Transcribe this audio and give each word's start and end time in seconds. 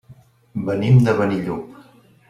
Venim 0.69 0.97
de 1.09 1.17
Benillup. 1.21 1.81